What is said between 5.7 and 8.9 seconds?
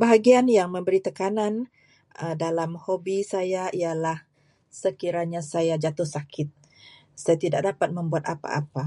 jatuh sakit. Saya tidak dapat membuat apa-apa.